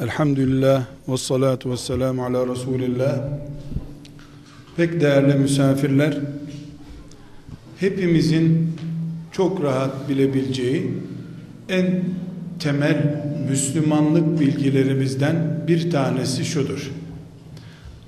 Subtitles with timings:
[0.00, 3.18] Elhamdülillah ve salatu ve selamu ala Resulillah.
[4.76, 6.18] Pek değerli misafirler,
[7.80, 8.72] hepimizin
[9.32, 10.92] çok rahat bilebileceği
[11.68, 12.04] en
[12.60, 16.90] temel Müslümanlık bilgilerimizden bir tanesi şudur.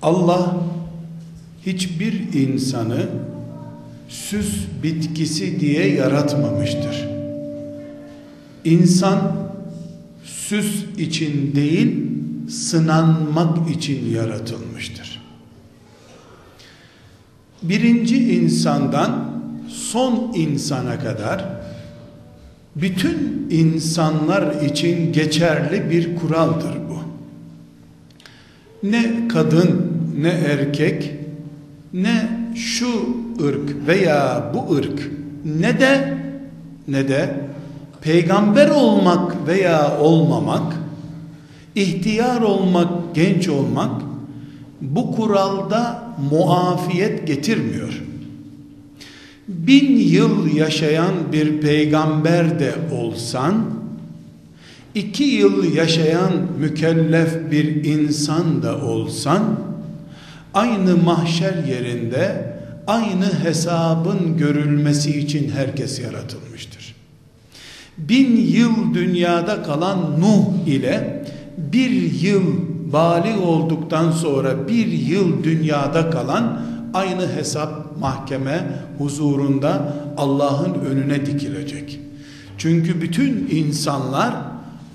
[0.02, 0.56] Allah
[1.66, 3.06] hiçbir insanı
[4.08, 7.08] süs bitkisi diye yaratmamıştır.
[8.64, 9.39] İnsan
[10.50, 11.96] süs için değil
[12.48, 15.22] sınanmak için yaratılmıştır.
[17.62, 19.30] Birinci insandan
[19.68, 21.44] son insana kadar
[22.76, 26.98] bütün insanlar için geçerli bir kuraldır bu.
[28.88, 31.14] Ne kadın ne erkek
[31.92, 35.10] ne şu ırk veya bu ırk
[35.44, 36.18] ne de
[36.88, 37.49] ne de
[38.02, 40.76] peygamber olmak veya olmamak
[41.74, 44.02] ihtiyar olmak genç olmak
[44.80, 48.02] bu kuralda muafiyet getirmiyor
[49.48, 53.64] bin yıl yaşayan bir peygamber de olsan
[54.94, 59.42] iki yıl yaşayan mükellef bir insan da olsan
[60.54, 62.54] aynı mahşer yerinde
[62.86, 66.94] aynı hesabın görülmesi için herkes yaratılmıştır.
[68.08, 71.24] Bin yıl dünyada kalan Nuh ile
[71.56, 71.90] bir
[72.22, 72.42] yıl
[72.92, 76.62] bali olduktan sonra bir yıl dünyada kalan
[76.94, 78.66] aynı hesap mahkeme
[78.98, 82.00] huzurunda Allah'ın önüne dikilecek.
[82.58, 84.34] Çünkü bütün insanlar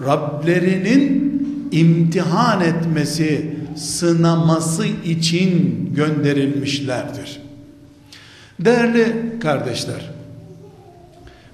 [0.06, 1.36] Rablerinin
[1.72, 7.40] imtihan etmesi, sınaması için gönderilmişlerdir.
[8.60, 10.12] Değerli kardeşler,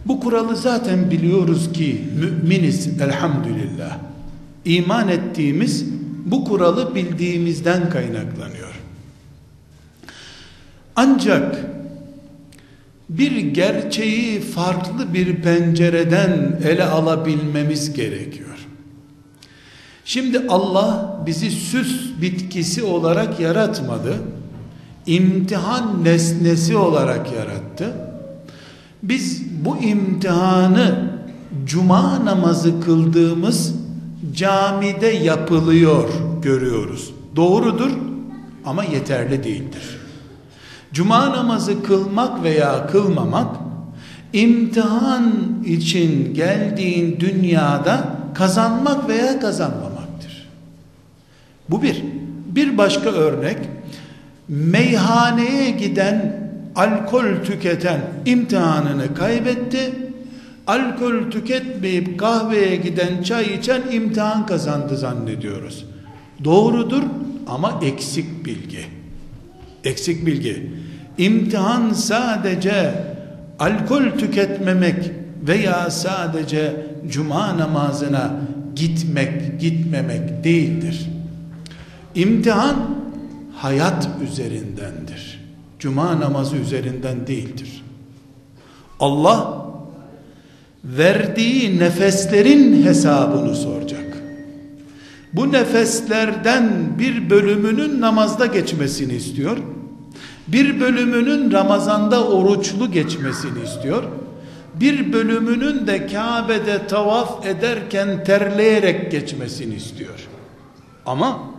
[0.05, 3.97] bu kuralı zaten biliyoruz ki müminiz elhamdülillah.
[4.66, 5.85] İman ettiğimiz
[6.25, 8.81] bu kuralı bildiğimizden kaynaklanıyor.
[10.95, 11.66] Ancak
[13.09, 18.68] bir gerçeği farklı bir pencereden ele alabilmemiz gerekiyor.
[20.06, 24.13] Şimdi Allah bizi süs bitkisi olarak yaratmadı.
[25.06, 28.10] İmtihan nesnesi olarak yarattı.
[29.03, 31.12] Biz bu imtihanı
[31.66, 33.75] cuma namazı kıldığımız
[34.35, 36.09] camide yapılıyor
[36.41, 37.12] görüyoruz.
[37.35, 37.91] Doğrudur
[38.66, 39.97] ama yeterli değildir.
[40.94, 43.56] Cuma namazı kılmak veya kılmamak
[44.34, 45.33] imtihan
[45.66, 50.47] için geldiğin dünyada kazanmak veya kazanmamaktır.
[51.69, 52.03] Bu bir.
[52.45, 53.57] Bir başka örnek
[54.47, 56.41] meyhaneye giden
[56.75, 59.91] alkol tüketen imtihanını kaybetti.
[60.67, 65.85] Alkol tüketmeyip kahveye giden çay içen imtihan kazandı zannediyoruz.
[66.43, 67.03] Doğrudur
[67.47, 68.85] ama eksik bilgi.
[69.83, 70.71] Eksik bilgi.
[71.17, 72.93] İmtihan sadece
[73.59, 75.11] alkol tüketmemek
[75.47, 78.31] veya sadece cuma namazına
[78.75, 81.09] gitmek, gitmemek değildir.
[82.15, 82.75] İmtihan
[83.55, 85.31] hayat üzerindendir.
[85.81, 87.84] Cuma namazı üzerinden değildir.
[89.00, 89.66] Allah
[90.84, 94.18] verdiği nefeslerin hesabını soracak.
[95.34, 96.69] Bu nefeslerden
[97.00, 99.58] bir bölümünün namazda geçmesini istiyor.
[100.47, 104.03] Bir bölümünün Ramazan'da oruçlu geçmesini istiyor.
[104.75, 110.28] Bir bölümünün de Kabe'de tavaf ederken terleyerek geçmesini istiyor.
[111.06, 111.50] Ama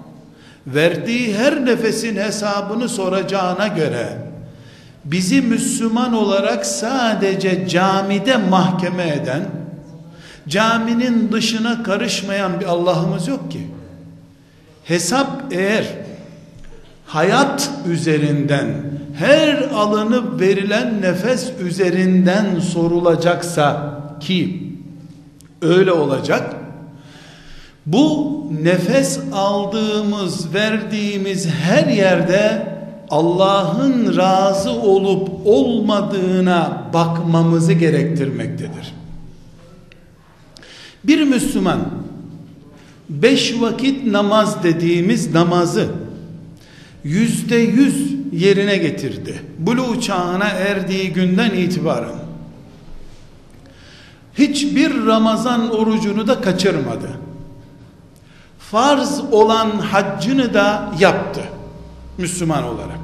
[0.66, 4.08] verdiği her nefesin hesabını soracağına göre
[5.04, 9.42] bizi Müslüman olarak sadece camide mahkeme eden
[10.48, 13.66] caminin dışına karışmayan bir Allah'ımız yok ki.
[14.84, 15.84] Hesap eğer
[17.06, 18.68] hayat üzerinden
[19.18, 24.62] her alınıp verilen nefes üzerinden sorulacaksa ki
[25.62, 26.54] öyle olacak
[27.86, 32.72] bu nefes aldığımız verdiğimiz her yerde
[33.10, 38.94] Allah'ın razı olup olmadığına bakmamızı gerektirmektedir.
[41.04, 41.80] Bir Müslüman
[43.08, 45.88] beş vakit namaz dediğimiz namazı
[47.04, 49.42] yüzde yüz yerine getirdi.
[49.58, 52.22] Bulu çağına erdiği günden itibaren
[54.38, 57.10] hiçbir Ramazan orucunu da kaçırmadı.
[58.72, 61.40] Farz olan haccını da yaptı
[62.18, 62.98] Müslüman olarak.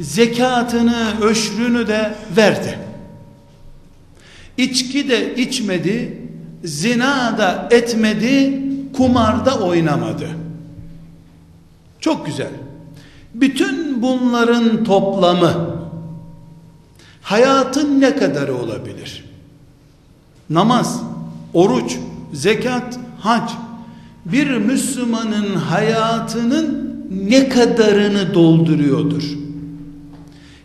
[0.00, 2.78] Zekatını, öşrünü de verdi.
[4.56, 6.22] İçki de içmedi,
[6.64, 8.62] zina da etmedi,
[8.96, 10.28] kumarda oynamadı.
[12.00, 12.50] Çok güzel.
[13.34, 15.76] Bütün bunların toplamı
[17.22, 19.24] hayatın ne kadarı olabilir?
[20.50, 21.00] Namaz,
[21.54, 21.96] oruç,
[22.32, 23.50] zekat, hac
[24.32, 26.96] bir Müslümanın hayatının
[27.28, 29.22] ne kadarını dolduruyordur?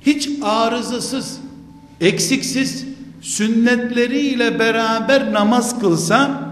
[0.02, 1.38] Hiç arızasız,
[2.02, 2.86] eksiksiz
[3.22, 6.50] sünnetleriyle beraber namaz kılsa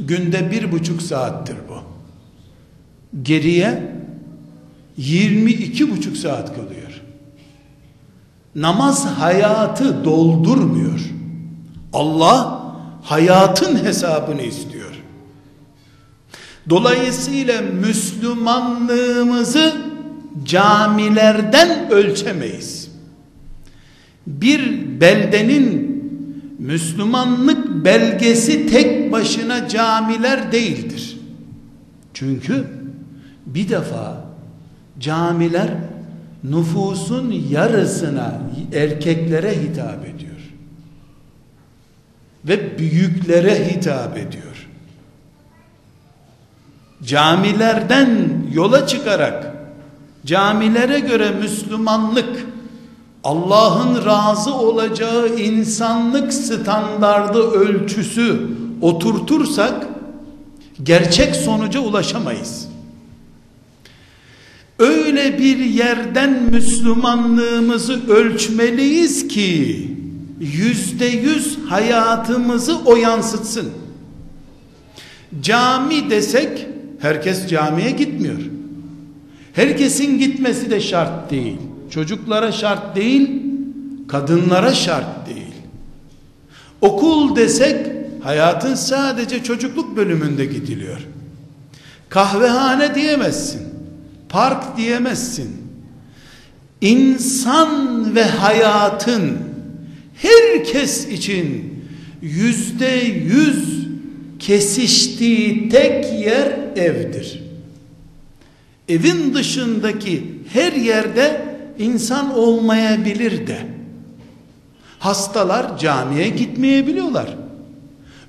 [0.00, 1.76] günde bir buçuk saattir bu.
[3.22, 3.96] Geriye
[4.96, 7.02] 22 buçuk saat kalıyor.
[8.54, 11.00] Namaz hayatı doldurmuyor.
[11.92, 12.62] Allah
[13.02, 14.75] hayatın hesabını istiyor.
[16.70, 19.76] Dolayısıyla Müslümanlığımızı
[20.44, 22.90] camilerden ölçemeyiz.
[24.26, 25.96] Bir beldenin
[26.58, 31.20] Müslümanlık belgesi tek başına camiler değildir.
[32.14, 32.64] Çünkü
[33.46, 34.24] bir defa
[35.00, 35.68] camiler
[36.44, 38.40] nüfusun yarısına
[38.74, 40.32] erkeklere hitap ediyor.
[42.44, 44.55] Ve büyüklere hitap ediyor.
[47.04, 49.56] Camilerden yola çıkarak
[50.26, 52.46] camilere göre Müslümanlık
[53.24, 58.40] Allah'ın razı olacağı insanlık standardı ölçüsü
[58.80, 59.86] oturtursak
[60.82, 62.68] gerçek sonuca ulaşamayız.
[64.78, 69.90] Öyle bir yerden Müslümanlığımızı ölçmeliyiz ki
[70.40, 73.70] yüzde yüz hayatımızı o yansıtsın.
[75.42, 76.66] Cami desek
[76.98, 78.38] herkes camiye gitmiyor.
[79.52, 81.56] Herkesin gitmesi de şart değil.
[81.90, 83.42] Çocuklara şart değil,
[84.08, 85.54] kadınlara şart değil.
[86.80, 87.86] Okul desek
[88.22, 91.00] hayatın sadece çocukluk bölümünde gidiliyor.
[92.08, 93.62] Kahvehane diyemezsin.
[94.28, 95.56] Park diyemezsin.
[96.80, 99.38] İnsan ve hayatın
[100.14, 101.74] herkes için
[102.22, 102.90] yüzde
[103.26, 103.75] yüz
[104.38, 107.42] kesiştiği tek yer evdir.
[108.88, 113.58] Evin dışındaki her yerde insan olmayabilir de.
[114.98, 117.34] Hastalar camiye gitmeyebiliyorlar.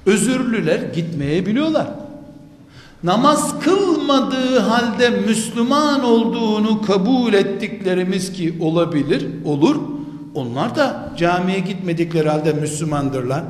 [0.05, 1.87] Özürlüler gitmeyebiliyorlar.
[3.03, 9.75] Namaz kılmadığı halde Müslüman olduğunu kabul ettiklerimiz ki olabilir, olur.
[10.35, 13.43] Onlar da camiye gitmedikleri halde Müslümandırlar.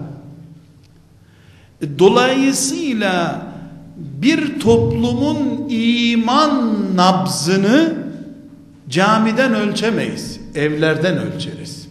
[2.00, 3.42] Dolayısıyla
[3.98, 7.94] bir toplumun iman nabzını
[8.90, 10.40] camiden ölçemeyiz.
[10.56, 11.88] Evlerden ölçeriz.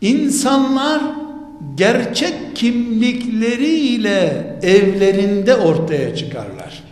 [0.00, 1.00] İnsanlar
[1.74, 6.82] gerçek kimlikleriyle evlerinde ortaya çıkarlar.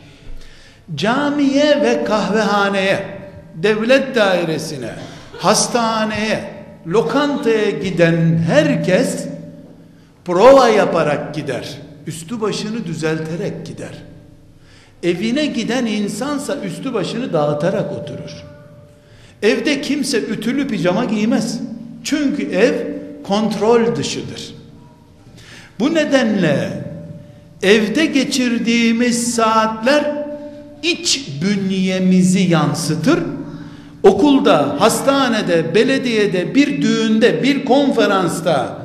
[0.94, 3.06] Camiye ve kahvehaneye,
[3.54, 4.90] devlet dairesine,
[5.38, 6.50] hastaneye,
[6.86, 9.31] lokantaya giden herkes
[10.24, 11.78] prova yaparak gider.
[12.06, 14.02] Üstü başını düzelterek gider.
[15.02, 18.44] Evine giden insansa üstü başını dağıtarak oturur.
[19.42, 21.60] Evde kimse ütülü pijama giymez.
[22.04, 22.72] Çünkü ev
[23.22, 24.54] kontrol dışıdır.
[25.80, 26.84] Bu nedenle
[27.62, 30.24] evde geçirdiğimiz saatler
[30.82, 33.20] iç bünyemizi yansıtır.
[34.02, 38.81] Okulda, hastanede, belediyede, bir düğünde, bir konferansta,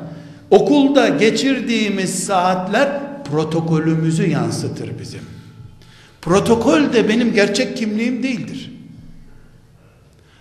[0.51, 2.89] okulda geçirdiğimiz saatler
[3.23, 5.21] protokolümüzü yansıtır bizim.
[6.21, 8.71] Protokol de benim gerçek kimliğim değildir.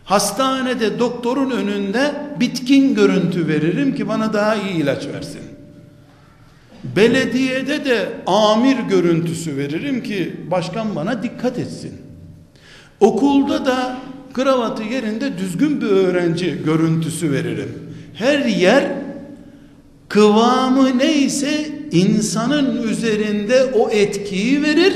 [0.05, 5.41] Hastanede doktorun önünde bitkin görüntü veririm ki bana daha iyi ilaç versin.
[6.97, 11.93] Belediyede de amir görüntüsü veririm ki başkan bana dikkat etsin.
[13.01, 13.97] Okulda da
[14.33, 17.73] kravatı yerinde düzgün bir öğrenci görüntüsü veririm.
[18.15, 18.85] Her yer
[20.09, 24.95] kıvamı neyse insanın üzerinde o etkiyi verir.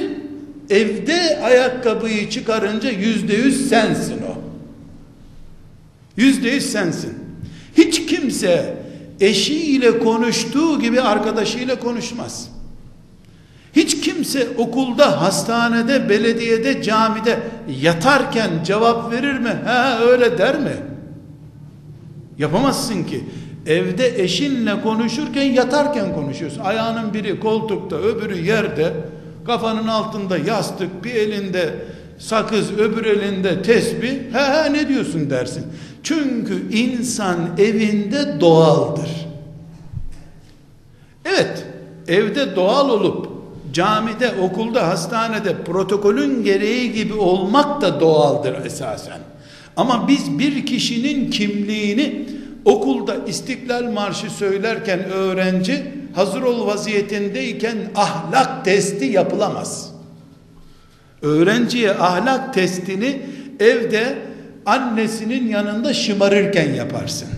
[0.70, 4.40] Evde ayakkabıyı çıkarınca yüzde yüz sensin o.
[6.16, 7.14] Yüzde yüz sensin.
[7.76, 8.76] Hiç kimse
[9.20, 12.48] eşiyle konuştuğu gibi arkadaşıyla konuşmaz.
[13.76, 17.38] Hiç kimse okulda, hastanede, belediyede, camide
[17.80, 19.56] yatarken cevap verir mi?
[19.64, 20.76] Ha öyle der mi?
[22.38, 23.24] Yapamazsın ki.
[23.66, 26.60] Evde eşinle konuşurken yatarken konuşuyorsun.
[26.60, 28.92] Ayağının biri koltukta, öbürü yerde,
[29.46, 31.74] kafanın altında yastık, bir elinde
[32.18, 34.10] sakız, öbür elinde tesbih.
[34.32, 35.66] He he ne diyorsun dersin.
[36.02, 39.10] Çünkü insan evinde doğaldır.
[41.24, 41.66] Evet,
[42.08, 43.28] evde doğal olup
[43.72, 49.18] camide, okulda, hastanede protokolün gereği gibi olmak da doğaldır esasen.
[49.76, 52.26] Ama biz bir kişinin kimliğini
[52.64, 59.90] okulda İstiklal Marşı söylerken öğrenci hazır ol vaziyetindeyken ahlak testi yapılamaz.
[61.22, 63.22] Öğrenciye ahlak testini
[63.60, 64.18] evde
[64.66, 67.28] annesinin yanında şımarırken yaparsın.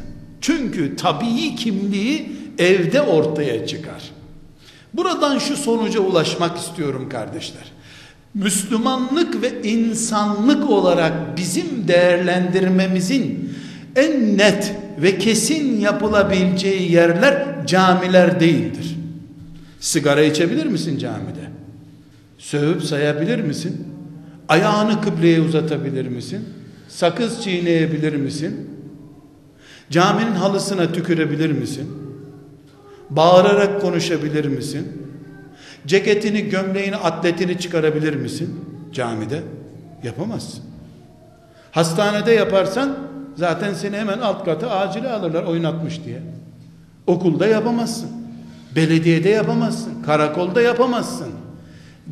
[0.40, 4.02] Çünkü tabii kimliği evde ortaya çıkar.
[4.94, 7.72] Buradan şu sonuca ulaşmak istiyorum kardeşler.
[8.34, 13.54] Müslümanlık ve insanlık olarak bizim değerlendirmemizin
[13.96, 14.72] en net
[15.02, 18.96] ve kesin yapılabileceği yerler camiler değildir.
[19.80, 21.50] Sigara içebilir misin camide?
[22.38, 23.86] Sövüp sayabilir misin?
[24.48, 26.44] Ayağını kıbleye uzatabilir misin?
[26.88, 28.70] Sakız çiğneyebilir misin?
[29.90, 31.88] Caminin halısına tükürebilir misin?
[33.10, 34.88] Bağırarak konuşabilir misin?
[35.86, 38.60] Ceketini, gömleğini, atletini çıkarabilir misin?
[38.92, 39.42] Camide
[40.02, 40.64] yapamazsın.
[41.70, 42.98] Hastanede yaparsan
[43.36, 46.22] zaten seni hemen alt kata acile alırlar oynatmış diye.
[47.06, 48.10] Okulda yapamazsın.
[48.76, 50.02] Belediyede yapamazsın.
[50.02, 51.28] Karakolda yapamazsın.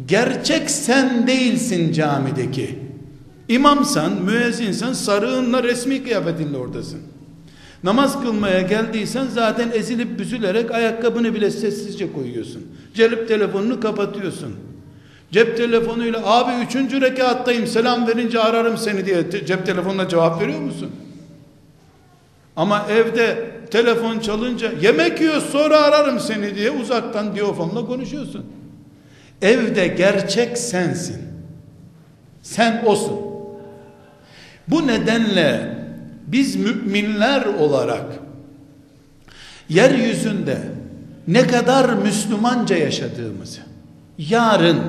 [0.09, 2.79] Gerçek sen değilsin camideki.
[3.49, 7.01] İmamsan, müezzinsen sarığınla resmi kıyafetinle oradasın.
[7.85, 12.67] Namaz kılmaya geldiysen zaten ezilip büzülerek ayakkabını bile sessizce koyuyorsun.
[12.95, 14.55] Celip telefonunu kapatıyorsun.
[15.33, 20.91] Cep telefonuyla abi üçüncü rekattayım selam verince ararım seni diye cep telefonuna cevap veriyor musun?
[22.57, 28.47] Ama evde telefon çalınca yemek yiyor sonra ararım seni diye uzaktan diyofonla konuşuyorsun.
[29.43, 31.23] Evde gerçek sensin.
[32.43, 33.21] Sen osun.
[34.69, 35.79] Bu nedenle
[36.27, 38.07] biz müminler olarak
[39.69, 40.59] yeryüzünde
[41.29, 43.61] ne kadar Müslümanca yaşadığımızı
[44.19, 44.81] yarın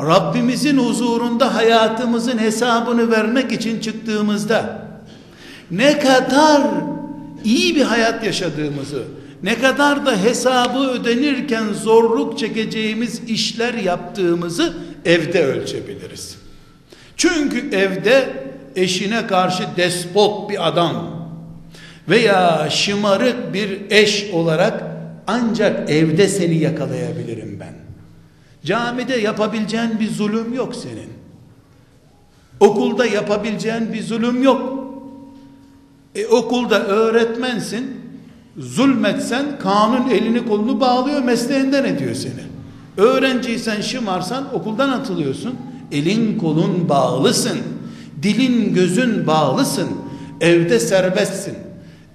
[0.00, 4.87] Rabbimizin huzurunda hayatımızın hesabını vermek için çıktığımızda
[5.70, 6.62] ne kadar
[7.44, 9.04] iyi bir hayat yaşadığımızı
[9.42, 16.38] ne kadar da hesabı ödenirken zorluk çekeceğimiz işler yaptığımızı evde ölçebiliriz.
[17.16, 18.28] Çünkü evde
[18.76, 21.18] eşine karşı despot bir adam
[22.08, 24.84] veya şımarık bir eş olarak
[25.26, 27.74] ancak evde seni yakalayabilirim ben.
[28.64, 31.08] Camide yapabileceğin bir zulüm yok senin.
[32.60, 34.77] Okulda yapabileceğin bir zulüm yok.
[36.18, 37.98] E, okulda öğretmensin.
[38.56, 42.48] Zulmetsen kanun elini kolunu bağlıyor mesleğinden ediyor seni.
[42.96, 45.54] Öğrenciysen şımarsan okuldan atılıyorsun.
[45.92, 47.58] Elin kolun bağlısın.
[48.22, 49.88] Dilin gözün bağlısın.
[50.40, 51.54] Evde serbestsin.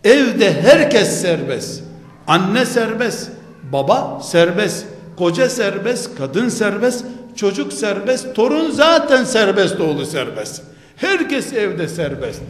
[0.03, 1.83] Evde herkes serbest.
[2.27, 3.31] Anne serbest.
[3.72, 4.86] Baba serbest.
[5.17, 6.17] Koca serbest.
[6.17, 7.05] Kadın serbest.
[7.36, 8.36] Çocuk serbest.
[8.36, 10.62] Torun zaten serbest oğlu serbest.
[10.95, 12.41] Herkes evde serbest.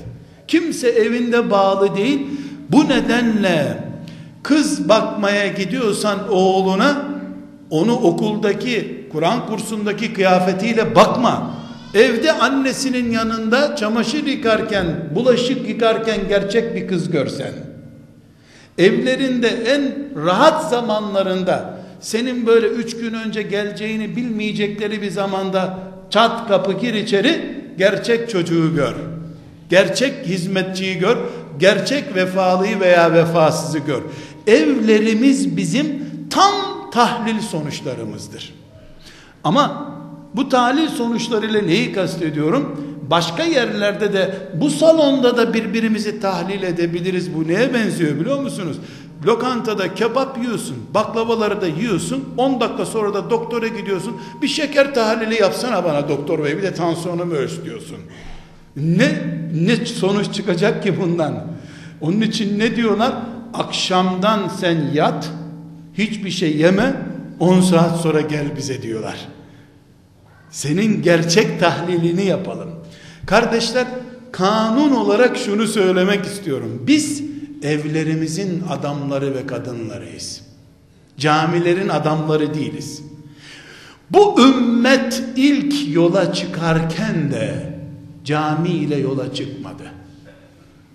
[0.54, 2.28] Kimse evinde bağlı değil.
[2.70, 3.78] Bu nedenle
[4.44, 7.06] kız bakmaya gidiyorsan oğluna
[7.70, 11.54] onu okuldaki Kur'an kursundaki kıyafetiyle bakma.
[11.94, 17.54] Evde annesinin yanında çamaşır yıkarken, bulaşık yıkarken gerçek bir kız görsen.
[18.78, 19.94] Evlerinde en
[20.26, 25.80] rahat zamanlarında senin böyle üç gün önce geleceğini bilmeyecekleri bir zamanda
[26.10, 29.13] çat kapı gir içeri gerçek çocuğu gör.
[29.70, 31.18] Gerçek hizmetçiyi gör.
[31.60, 34.02] Gerçek vefalıyı veya vefasızı gör.
[34.48, 36.54] Evlerimiz bizim tam
[36.92, 38.54] tahlil sonuçlarımızdır.
[39.44, 39.94] Ama
[40.36, 42.86] bu tahlil sonuçlarıyla neyi kastediyorum?
[43.10, 47.36] Başka yerlerde de bu salonda da birbirimizi tahlil edebiliriz.
[47.36, 48.78] Bu neye benziyor biliyor musunuz?
[49.26, 52.26] Lokantada kebap yiyorsun, baklavaları da yiyorsun.
[52.38, 54.18] 10 dakika sonra da doktora gidiyorsun.
[54.42, 56.58] Bir şeker tahlili yapsana bana doktor bey.
[56.58, 57.98] Bir de tansiyonumu ölç diyorsun.
[58.76, 61.48] Ne ne sonuç çıkacak ki bundan?
[62.02, 63.14] Onun için ne diyorlar?
[63.54, 65.30] Akşamdan sen yat,
[65.94, 66.96] hiçbir şey yeme,
[67.40, 69.28] 10 saat sonra gel bize diyorlar.
[70.50, 72.70] Senin gerçek tahlilini yapalım.
[73.26, 73.88] Kardeşler,
[74.32, 76.84] kanun olarak şunu söylemek istiyorum.
[76.88, 77.24] Biz
[77.64, 80.42] evlerimizin adamları ve kadınlarıyız.
[81.18, 83.02] Camilerin adamları değiliz.
[84.10, 87.74] Bu ümmet ilk yola çıkarken de
[88.24, 89.84] cami ile yola çıkmadı.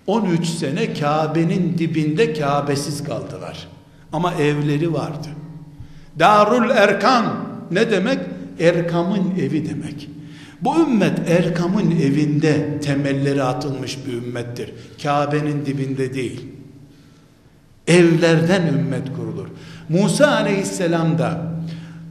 [0.06, 3.68] 13 sene Kabe'nin dibinde Kabe'siz kaldılar.
[4.12, 5.28] Ama evleri vardı.
[6.18, 8.18] Darul Erkam ne demek?
[8.60, 10.10] Erkam'ın evi demek.
[10.60, 14.72] Bu ümmet Erkam'ın evinde temelleri atılmış bir ümmettir.
[15.02, 16.46] Kabe'nin dibinde değil.
[17.86, 19.48] Evlerden ümmet kurulur.
[19.88, 21.52] Musa aleyhisselam da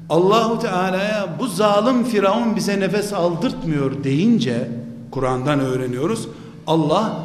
[0.10, 4.68] Allahu Teala'ya bu zalim Firavun bize nefes aldırtmıyor deyince
[5.18, 6.28] Kur'an'dan öğreniyoruz.
[6.68, 7.24] Allah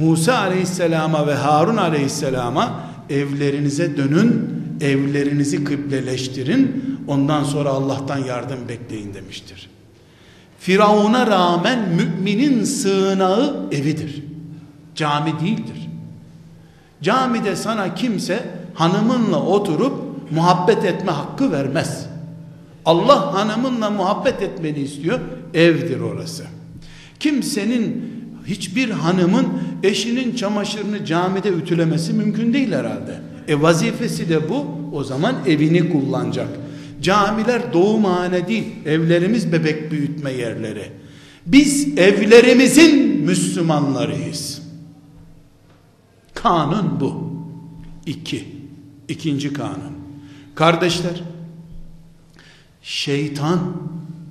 [0.00, 2.80] Musa Aleyhisselam'a ve Harun Aleyhisselam'a
[3.10, 9.70] evlerinize dönün, evlerinizi kıbleleştirin, ondan sonra Allah'tan yardım bekleyin demiştir.
[10.58, 14.24] Firavun'a rağmen müminin sığınağı evidir.
[14.94, 15.88] Cami değildir.
[17.02, 19.92] Camide sana kimse hanımınla oturup
[20.30, 22.06] muhabbet etme hakkı vermez.
[22.84, 25.20] Allah hanımınla muhabbet etmeni istiyor.
[25.54, 26.57] Evdir orası.
[27.20, 28.12] Kimsenin
[28.46, 29.46] hiçbir hanımın
[29.82, 33.20] eşinin çamaşırını camide ütülemesi mümkün değil herhalde.
[33.48, 34.66] E vazifesi de bu.
[34.92, 36.48] O zaman evini kullanacak.
[37.02, 38.64] Camiler doğumhane değil.
[38.86, 40.90] Evlerimiz bebek büyütme yerleri.
[41.46, 44.62] Biz evlerimizin Müslümanlarıyız.
[46.34, 47.32] Kanun bu.
[48.06, 48.44] İki.
[49.08, 49.98] İkinci kanun.
[50.54, 51.22] Kardeşler,
[52.82, 53.60] şeytan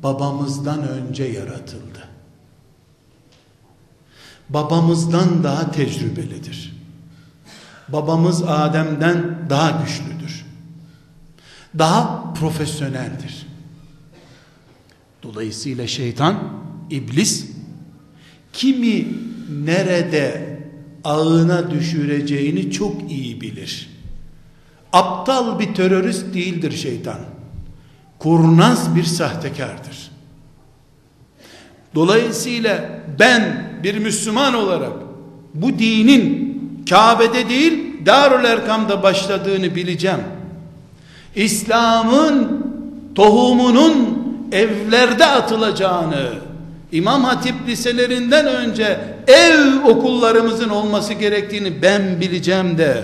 [0.04, 1.97] babamızdan önce yaratıldı.
[4.50, 6.78] Babamızdan daha tecrübelidir.
[7.90, 10.46] Babamız Adem'den daha güçlüdür.
[11.78, 13.48] Daha profesyoneldir.
[15.24, 16.54] Dolayısıyla şeytan,
[16.90, 17.46] iblis
[18.54, 19.08] kimi
[19.66, 20.58] nerede
[21.04, 23.90] ağına düşüreceğini çok iyi bilir.
[24.94, 27.20] Aptal bir terörist değildir şeytan.
[28.20, 30.12] Kurnaz bir sahtekardır.
[31.96, 34.92] Dolayısıyla ben bir Müslüman olarak
[35.54, 36.48] bu dinin
[36.90, 40.20] Kabe'de değil Darül Erkam'da başladığını bileceğim.
[41.36, 42.66] İslam'ın
[43.16, 46.30] tohumunun evlerde atılacağını
[46.92, 53.04] İmam Hatip liselerinden önce ev okullarımızın olması gerektiğini ben bileceğim de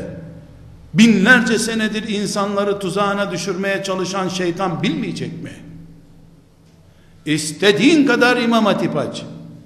[0.94, 5.52] binlerce senedir insanları tuzağına düşürmeye çalışan şeytan bilmeyecek mi?
[7.26, 9.24] İstediğin kadar imam hatip aç.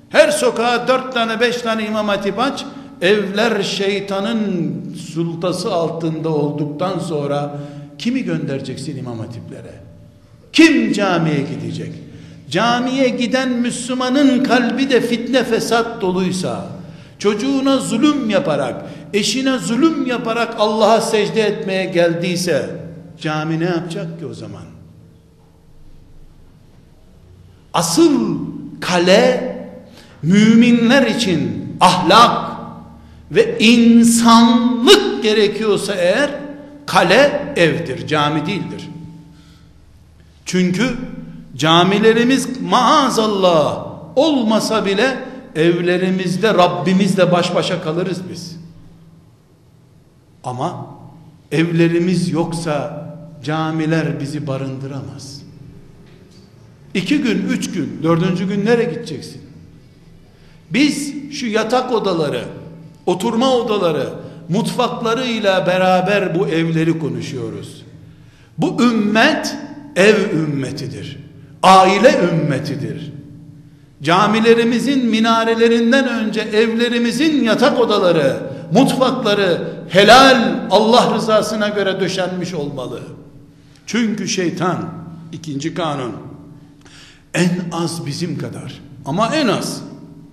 [0.10, 2.66] Her sokağa dört tane beş tane imam hatip aç.
[3.02, 4.74] Evler şeytanın
[5.14, 7.58] sultası altında olduktan sonra
[7.98, 9.74] kimi göndereceksin imam hatiplere?
[10.54, 11.94] Kim camiye gidecek?
[12.50, 16.68] Camiye giden Müslümanın kalbi de fitne fesat doluysa,
[17.20, 22.70] çocuğuna zulüm yaparak, eşine zulüm yaparak Allah'a secde etmeye geldiyse
[23.22, 24.64] cami ne yapacak ki o zaman?
[27.74, 28.38] Asıl
[28.82, 29.57] kale
[30.24, 32.58] müminler için ahlak
[33.32, 36.32] ve insanlık gerekiyorsa eğer
[36.86, 38.90] kale evdir, cami değildir.
[40.46, 40.98] Çünkü
[41.56, 45.18] camilerimiz maazallah olmasa bile
[45.56, 48.58] evlerimizde Rabbimizle baş başa kalırız biz.
[50.44, 50.88] Ama
[51.52, 53.08] evlerimiz yoksa
[53.44, 55.42] camiler bizi barındıramaz.
[56.94, 59.47] İki gün, üç gün, dördüncü gün nereye gideceksin?
[60.74, 62.44] Biz şu yatak odaları,
[63.06, 64.10] oturma odaları,
[64.50, 67.86] mutfaklarıyla beraber bu evleri konuşuyoruz.
[68.58, 69.56] Bu ümmet
[69.96, 71.20] ev ümmetidir.
[71.64, 73.14] Aile ümmetidir.
[74.04, 78.40] Camilerimizin minarelerinden önce evlerimizin yatak odaları,
[78.74, 83.02] mutfakları helal Allah rızasına göre döşenmiş olmalı.
[83.86, 84.90] Çünkü şeytan
[85.32, 86.16] ikinci kanun
[87.34, 89.82] en az bizim kadar ama en az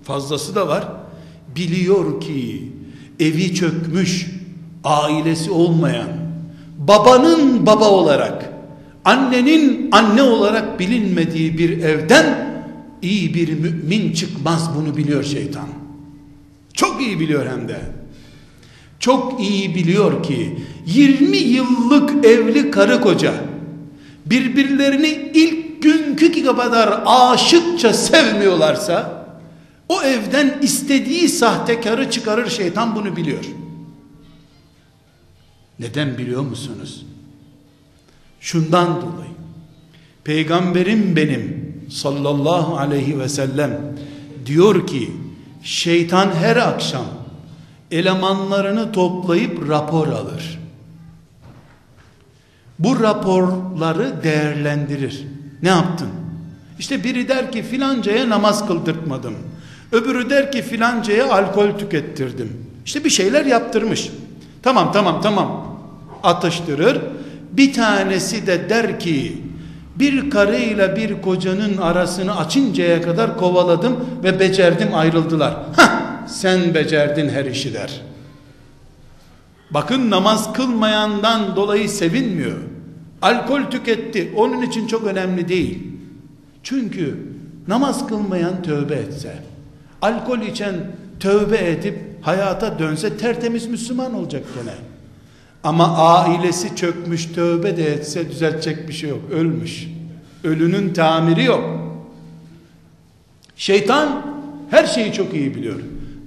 [0.05, 0.87] fazlası da var.
[1.55, 2.71] Biliyor ki
[3.19, 4.27] evi çökmüş
[4.83, 6.09] ailesi olmayan
[6.77, 8.53] babanın baba olarak
[9.05, 12.55] annenin anne olarak bilinmediği bir evden
[13.01, 15.67] iyi bir mümin çıkmaz bunu biliyor şeytan.
[16.73, 17.79] Çok iyi biliyor hem de.
[18.99, 23.33] Çok iyi biliyor ki 20 yıllık evli karı koca
[24.25, 29.14] birbirlerini ilk günkü kadar aşıkça sevmiyorlarsa
[29.89, 33.45] o evden istediği sahtekarı çıkarır şeytan bunu biliyor.
[35.79, 37.05] Neden biliyor musunuz?
[38.39, 39.31] Şundan dolayı.
[40.23, 43.97] Peygamberim benim sallallahu aleyhi ve sellem
[44.45, 45.11] diyor ki
[45.63, 47.05] şeytan her akşam
[47.91, 50.59] elemanlarını toplayıp rapor alır.
[52.79, 55.27] Bu raporları değerlendirir.
[55.63, 56.09] Ne yaptın?
[56.79, 59.35] İşte biri der ki filancaya namaz kıldırtmadım.
[59.91, 62.51] Öbürü der ki filancaya alkol tükettirdim.
[62.85, 64.09] İşte bir şeyler yaptırmış.
[64.63, 65.77] Tamam tamam tamam
[66.23, 67.01] atıştırır.
[67.51, 69.41] Bir tanesi de der ki
[69.95, 75.57] bir karıyla bir kocanın arasını açıncaya kadar kovaladım ve becerdim ayrıldılar.
[75.75, 78.01] Hah sen becerdin her işi der.
[79.71, 82.57] Bakın namaz kılmayandan dolayı sevinmiyor.
[83.21, 84.33] alkol tüketti.
[84.35, 85.83] Onun için çok önemli değil.
[86.63, 87.17] Çünkü
[87.67, 89.35] namaz kılmayan tövbe etse,
[90.01, 90.75] alkol içen
[91.19, 94.75] tövbe edip hayata dönse tertemiz Müslüman olacak gene.
[95.63, 99.21] Ama ailesi çökmüş tövbe de etse düzeltecek bir şey yok.
[99.31, 99.87] Ölmüş.
[100.43, 101.63] Ölünün tamiri yok.
[103.55, 104.25] Şeytan
[104.69, 105.79] her şeyi çok iyi biliyor.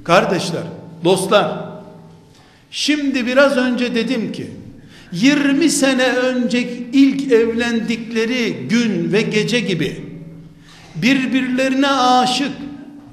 [0.05, 0.63] Kardeşler,
[1.05, 1.69] dostlar,
[2.71, 4.51] şimdi biraz önce dedim ki,
[5.13, 10.05] 20 sene önce ilk evlendikleri gün ve gece gibi
[10.95, 12.53] birbirlerine aşık,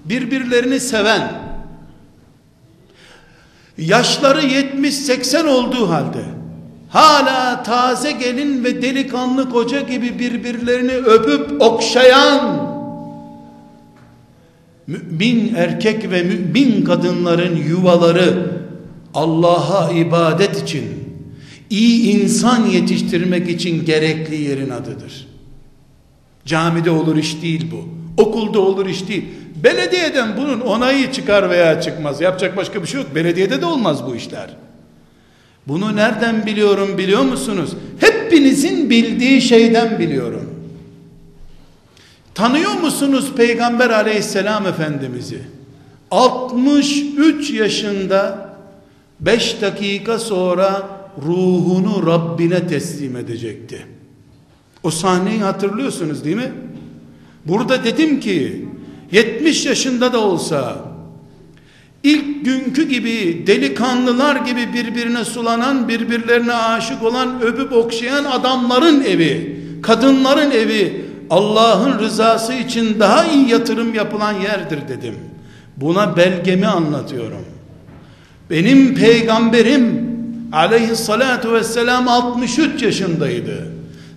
[0.09, 1.31] birbirlerini seven,
[3.77, 6.23] yaşları 70-80 olduğu halde
[6.89, 12.75] hala taze gelin ve delikanlı koca gibi birbirlerini öpüp okşayan
[14.87, 18.51] mümin erkek ve mümin kadınların yuvaları
[19.13, 20.85] Allah'a ibadet için
[21.69, 25.27] iyi insan yetiştirmek için gerekli yerin adıdır.
[26.45, 27.87] Camide olur iş değil bu.
[28.23, 29.25] Okulda olur iş değil.
[29.65, 32.21] Belediyeden bunun onayı çıkar veya çıkmaz.
[32.21, 33.15] Yapacak başka bir şey yok.
[33.15, 34.49] Belediyede de olmaz bu işler.
[35.67, 37.73] Bunu nereden biliyorum biliyor musunuz?
[37.99, 40.49] Hepinizin bildiği şeyden biliyorum.
[42.35, 45.41] Tanıyor musunuz Peygamber aleyhisselam efendimizi?
[46.11, 48.49] 63 yaşında
[49.19, 50.89] 5 dakika sonra
[51.25, 53.85] ruhunu Rabbine teslim edecekti.
[54.83, 56.51] O sahneyi hatırlıyorsunuz değil mi?
[57.45, 58.65] Burada dedim ki
[59.11, 60.75] 70 yaşında da olsa
[62.03, 70.51] ilk günkü gibi delikanlılar gibi birbirine sulanan, birbirlerine aşık olan, öpüp okşayan adamların evi, kadınların
[70.51, 75.15] evi Allah'ın rızası için daha iyi yatırım yapılan yerdir dedim.
[75.77, 77.45] Buna belgemi anlatıyorum.
[78.49, 80.09] Benim peygamberim
[80.51, 83.67] aleyhissalatu vesselam 63 yaşındaydı.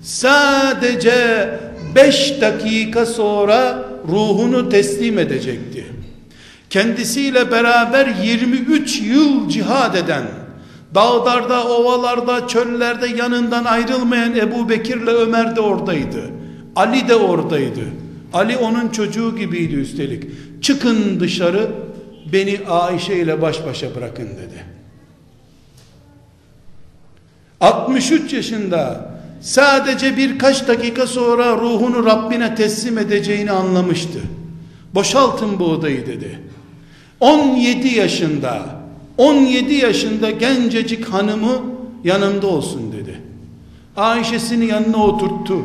[0.02, 1.48] Sadece
[1.94, 5.86] 5 dakika sonra ruhunu teslim edecekti.
[6.70, 10.24] Kendisiyle beraber 23 yıl cihad eden,
[10.94, 16.30] dağlarda, ovalarda, çöllerde yanından ayrılmayan Ebu Bekir'le Ömer de oradaydı.
[16.76, 17.80] Ali de oradaydı.
[18.32, 20.24] Ali onun çocuğu gibiydi üstelik.
[20.62, 21.70] Çıkın dışarı
[22.32, 24.64] beni Ayşe ile baş başa bırakın dedi.
[27.60, 34.18] 63 yaşında sadece birkaç dakika sonra ruhunu Rabbine teslim edeceğini anlamıştı.
[34.94, 36.38] Boşaltın bu odayı dedi.
[37.20, 38.78] 17 yaşında
[39.18, 41.62] 17 yaşında gencecik hanımı
[42.04, 43.20] yanımda olsun dedi.
[43.96, 45.58] Ayşe'sini yanına oturttu.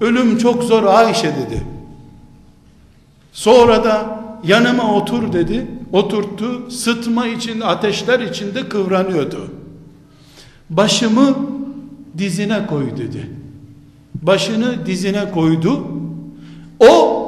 [0.00, 1.62] Ölüm çok zor Ayşe dedi.
[3.32, 5.66] Sonra da yanıma otur dedi.
[5.92, 6.70] Oturttu.
[6.70, 9.50] Sıtma için ateşler içinde kıvranıyordu.
[10.70, 11.36] Başımı
[12.18, 13.30] dizine koy dedi.
[14.14, 15.86] Başını dizine koydu.
[16.80, 17.22] O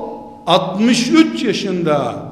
[0.46, 2.28] 63 yaşında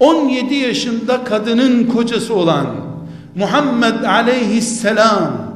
[0.00, 2.66] 17 yaşında kadının kocası olan
[3.34, 5.46] Muhammed aleyhisselam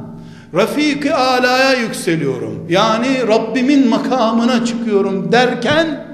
[0.54, 2.66] Rafik-i alaya yükseliyorum.
[2.68, 6.06] Yani Rabbimin makamına çıkıyorum derken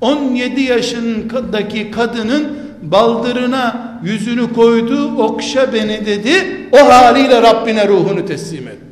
[0.00, 2.48] 17 yaşındaki kadının
[2.82, 6.32] baldırına yüzünü koydu, okşa beni dedi.
[6.72, 8.87] O haliyle Rabbine ruhunu teslim etti.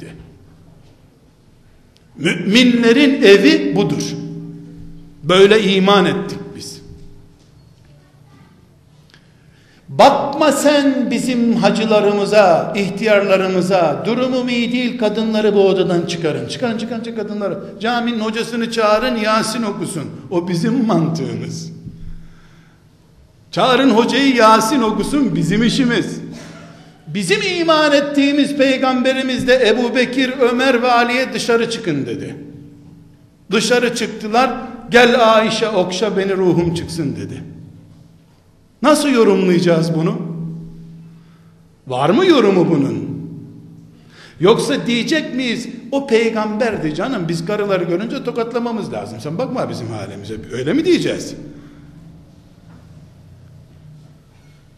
[2.19, 4.03] Müminlerin evi budur.
[5.23, 6.83] Böyle iman ettik biz.
[9.89, 16.49] Bakma sen bizim hacılarımıza, ihtiyarlarımıza, durumum iyi değil kadınları bu odadan çıkarın.
[16.49, 17.59] Çıkarın çıkarın çıkarın kadınları.
[17.81, 20.05] Caminin hocasını çağırın Yasin okusun.
[20.31, 21.73] O bizim mantığımız.
[23.51, 26.26] Çağırın hocayı Yasin okusun bizim işimiz.
[27.17, 32.37] Bizim iman ettiğimiz peygamberimiz de Ebu Bekir, Ömer ve Ali'ye dışarı çıkın dedi.
[33.51, 34.51] Dışarı çıktılar.
[34.91, 37.43] Gel Ayşe okşa beni ruhum çıksın dedi.
[38.83, 40.19] Nasıl yorumlayacağız bunu?
[41.87, 43.29] Var mı yorumu bunun?
[44.41, 49.21] Yoksa diyecek miyiz o peygamberdi canım biz karıları görünce tokatlamamız lazım.
[49.21, 50.35] Sen bakma bizim halimize.
[50.53, 51.35] Öyle mi diyeceğiz?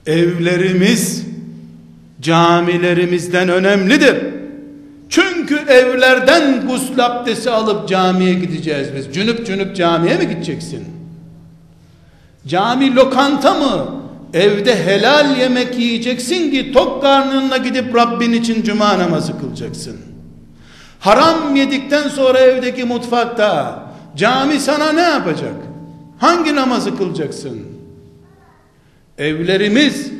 [0.06, 1.27] Evlerimiz
[2.28, 4.16] camilerimizden önemlidir.
[5.08, 9.14] Çünkü evlerden gusül abdesti alıp camiye gideceğiz biz.
[9.14, 10.84] Cünüp cünüp camiye mi gideceksin?
[12.46, 13.86] Cami lokanta mı?
[14.34, 19.96] Evde helal yemek yiyeceksin ki tok karnınla gidip Rabbin için cuma namazı kılacaksın.
[21.00, 23.82] Haram yedikten sonra evdeki mutfakta
[24.16, 25.54] cami sana ne yapacak?
[26.18, 27.62] Hangi namazı kılacaksın?
[29.18, 30.17] Evlerimiz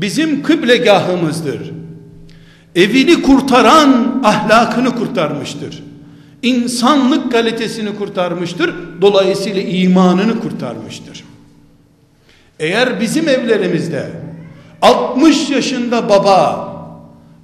[0.00, 1.70] bizim kıblegahımızdır.
[2.74, 5.82] Evini kurtaran ahlakını kurtarmıştır.
[6.42, 8.74] insanlık kalitesini kurtarmıştır.
[9.00, 11.24] Dolayısıyla imanını kurtarmıştır.
[12.58, 14.10] Eğer bizim evlerimizde
[14.82, 16.68] 60 yaşında baba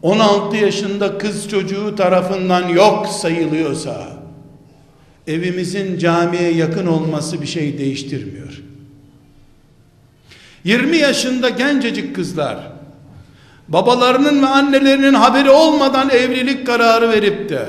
[0.02, 4.06] 16 yaşında kız çocuğu tarafından yok sayılıyorsa
[5.26, 8.63] evimizin camiye yakın olması bir şey değiştirmiyor.
[10.64, 12.56] 20 yaşında gencecik kızlar
[13.68, 17.68] babalarının ve annelerinin haberi olmadan evlilik kararı verip de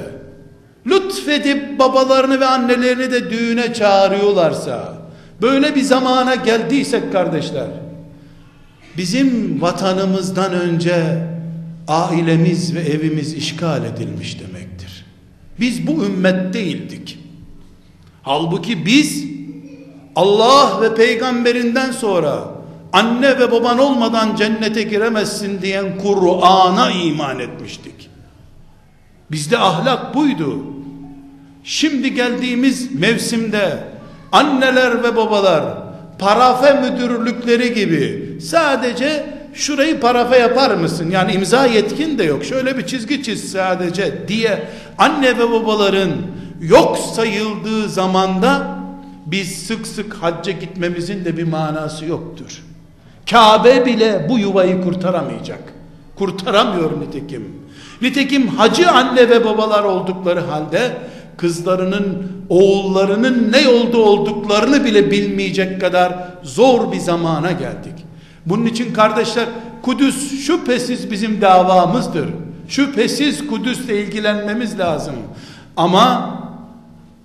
[0.88, 4.98] lütfedip babalarını ve annelerini de düğüne çağırıyorlarsa
[5.42, 7.68] böyle bir zamana geldiysek kardeşler
[8.98, 11.28] bizim vatanımızdan önce
[11.88, 15.06] ailemiz ve evimiz işgal edilmiş demektir.
[15.60, 17.20] Biz bu ümmet değildik.
[18.24, 19.26] Halbuki biz
[20.16, 22.55] Allah ve peygamberinden sonra
[22.96, 28.10] anne ve baban olmadan cennete giremezsin diyen Kur'an'a iman etmiştik.
[29.32, 30.64] Bizde ahlak buydu.
[31.64, 33.84] Şimdi geldiğimiz mevsimde
[34.32, 35.64] anneler ve babalar
[36.20, 41.12] parafe müdürlükleri gibi sadece şurayı parafe yapar mısın?
[41.12, 42.46] Yani imza yetkin de yok.
[42.46, 46.12] Şöyle bir çizgi çiz sadece diye anne ve babaların
[46.62, 48.80] yok sayıldığı zamanda
[49.26, 52.62] biz sık sık hacca gitmemizin de bir manası yoktur.
[53.30, 55.60] Kabe bile bu yuvayı kurtaramayacak.
[56.16, 57.56] Kurtaramıyor nitekim.
[58.02, 60.92] Nitekim hacı anne ve babalar oldukları halde
[61.38, 68.06] kızlarının, oğullarının ne yolda olduklarını bile bilmeyecek kadar zor bir zamana geldik.
[68.46, 69.46] Bunun için kardeşler
[69.82, 72.30] Kudüs şüphesiz bizim davamızdır.
[72.68, 75.16] Şüphesiz Kudüs'le ilgilenmemiz lazım.
[75.78, 76.40] Ama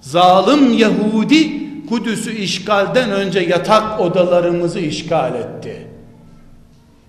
[0.01, 5.90] zalim Yahudi Kudüs'ü işgalden önce yatak odalarımızı işgal etti.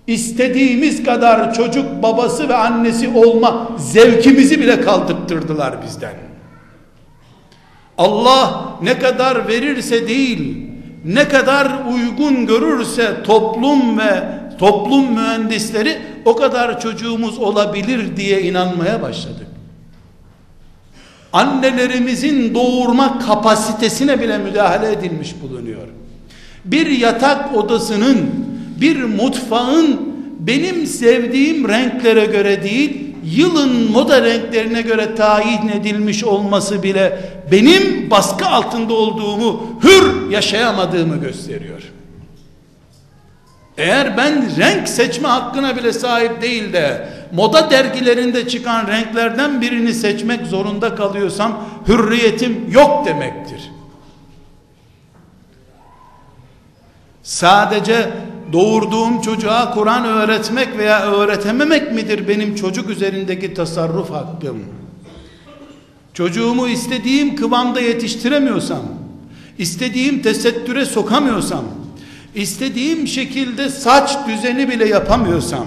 [0.06, 6.14] İstediğimiz kadar çocuk babası ve annesi olma zevkimizi bile kaldırttırdılar bizden.
[7.98, 10.66] Allah ne kadar verirse değil,
[11.04, 19.46] ne kadar uygun görürse toplum ve toplum mühendisleri o kadar çocuğumuz olabilir diye inanmaya başladık.
[21.32, 25.88] Annelerimizin doğurma kapasitesine bile müdahale edilmiş bulunuyor.
[26.64, 28.30] Bir yatak odasının,
[28.80, 37.18] bir mutfağın benim sevdiğim renklere göre değil, yılın moda renklerine göre tayin edilmiş olması bile
[37.52, 41.82] benim baskı altında olduğumu, hür yaşayamadığımı gösteriyor.
[43.78, 50.46] Eğer ben renk seçme hakkına bile sahip değil de moda dergilerinde çıkan renklerden birini seçmek
[50.46, 53.70] zorunda kalıyorsam hürriyetim yok demektir.
[57.22, 58.10] Sadece
[58.52, 64.64] doğurduğum çocuğa Kur'an öğretmek veya öğretememek midir benim çocuk üzerindeki tasarruf hakkım?
[66.14, 68.82] Çocuğumu istediğim kıvamda yetiştiremiyorsam,
[69.58, 71.64] istediğim tesettüre sokamıyorsam,
[72.34, 75.66] istediğim şekilde saç düzeni bile yapamıyorsam,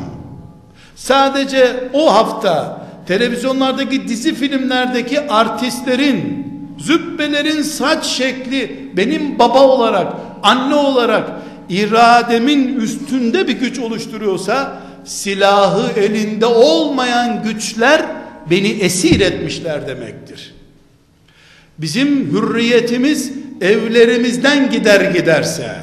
[0.95, 6.47] sadece o hafta televizyonlardaki dizi filmlerdeki artistlerin,
[6.79, 11.31] zübbelerin saç şekli benim baba olarak, anne olarak
[11.69, 18.05] irademin üstünde bir güç oluşturuyorsa silahı elinde olmayan güçler
[18.49, 20.53] beni esir etmişler demektir.
[21.77, 25.75] Bizim hürriyetimiz evlerimizden gider giderse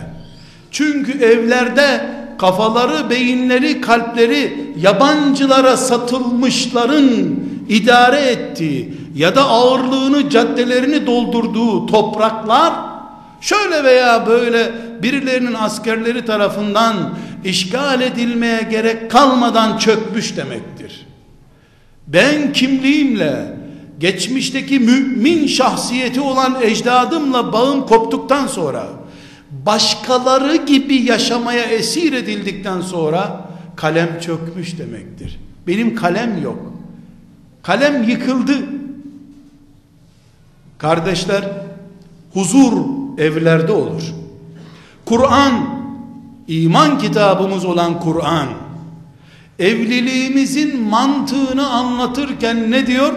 [0.70, 2.06] çünkü evlerde
[2.38, 7.10] kafaları, beyinleri, kalpleri yabancılara satılmışların
[7.68, 12.91] idare ettiği ya da ağırlığını caddelerini doldurduğu topraklar
[13.42, 21.07] şöyle veya böyle birilerinin askerleri tarafından işgal edilmeye gerek kalmadan çökmüş demektir.
[22.07, 23.57] Ben kimliğimle
[23.98, 28.87] geçmişteki mümin şahsiyeti olan ecdadımla bağım koptuktan sonra
[29.50, 35.40] başkaları gibi yaşamaya esir edildikten sonra kalem çökmüş demektir.
[35.66, 36.72] Benim kalem yok.
[37.62, 38.55] Kalem yıkıldı.
[40.78, 41.44] Kardeşler
[42.35, 44.03] huzur evlerde olur.
[45.05, 45.83] Kur'an
[46.48, 48.48] iman kitabımız olan Kur'an
[49.59, 53.12] evliliğimizin mantığını anlatırken ne diyor?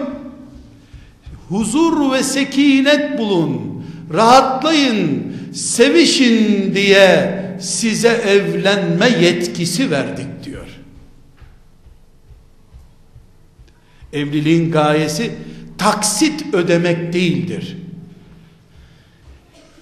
[1.48, 3.84] Huzur ve sekinet bulun.
[4.14, 10.66] Rahatlayın, sevişin diye size evlenme yetkisi verdik diyor.
[14.12, 15.32] Evliliğin gayesi
[15.78, 17.76] taksit ödemek değildir.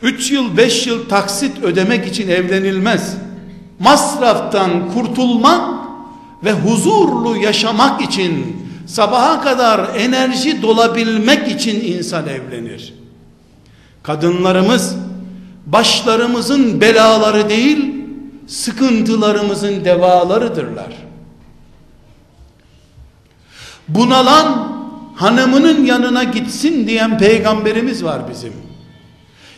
[0.02, 3.16] Üç yıl beş yıl taksit ödemek için evlenilmez.
[3.78, 5.74] Masraftan kurtulmak
[6.44, 12.94] ve huzurlu yaşamak için sabaha kadar enerji dolabilmek için insan evlenir.
[14.02, 14.96] Kadınlarımız
[15.66, 17.94] başlarımızın belaları değil,
[18.46, 20.92] sıkıntılarımızın devalarıdırlar.
[23.88, 24.72] Bunalan
[25.16, 28.52] hanımının yanına gitsin diyen peygamberimiz var bizim.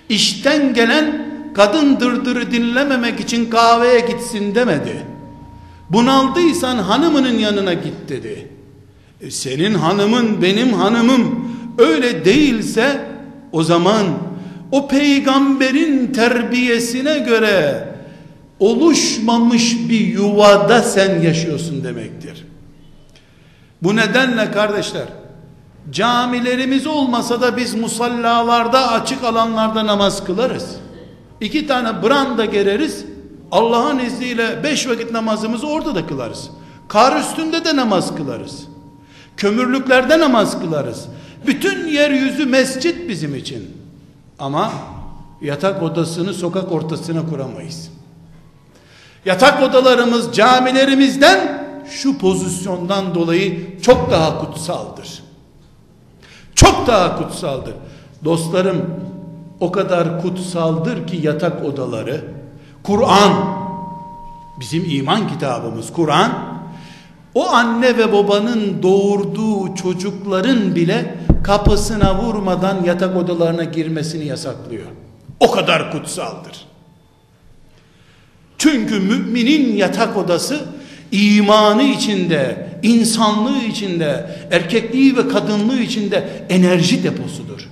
[0.09, 5.07] İşten gelen kadın dırdırı dinlememek için kahveye gitsin demedi.
[5.91, 8.49] Bunaldıysan hanımının yanına git dedi.
[9.21, 13.01] E senin hanımın benim hanımım öyle değilse
[13.53, 14.07] o zaman
[14.73, 17.89] o peygamberin terbiyesine göre
[18.61, 22.47] oluşmamış bir yuvada sen yaşıyorsun demektir.
[23.83, 25.07] Bu nedenle kardeşler
[25.91, 30.77] camilerimiz olmasa da biz musallalarda açık alanlarda namaz kılarız.
[31.41, 33.05] İki tane branda gereriz.
[33.53, 36.51] Allah'ın izniyle beş vakit namazımızı orada da kılarız.
[36.89, 38.67] Kar üstünde de namaz kılarız.
[39.37, 41.09] Kömürlüklerde namaz kılarız.
[41.47, 43.77] Bütün yeryüzü mescit bizim için.
[44.39, 44.73] Ama
[45.43, 47.91] yatak odasını sokak ortasına kuramayız.
[49.25, 55.26] Yatak odalarımız camilerimizden şu pozisyondan dolayı çok daha kutsaldır.
[56.57, 57.75] Çok daha kutsaldır.
[58.25, 58.95] Dostlarım
[59.61, 62.25] o kadar kutsaldır ki yatak odaları
[62.83, 63.33] Kur'an
[64.61, 66.33] bizim iman kitabımız Kur'an
[67.35, 74.87] o anne ve babanın doğurduğu çocukların bile kapısına vurmadan yatak odalarına girmesini yasaklıyor.
[75.41, 76.67] O kadar kutsaldır.
[78.59, 80.65] Çünkü müminin yatak odası
[81.13, 87.69] imanı içinde, insanlığı içinde, erkekliği ve kadınlığı içinde enerji deposudur.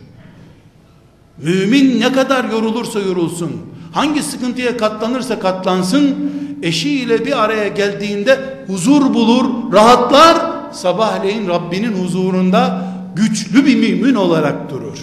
[1.43, 3.53] Mümin ne kadar yorulursa yorulsun,
[3.93, 13.67] hangi sıkıntıya katlanırsa katlansın, eşiyle bir araya geldiğinde huzur bulur, rahatlar, sabahleyin Rabbinin huzurunda güçlü
[13.67, 14.99] bir mümin olarak durur.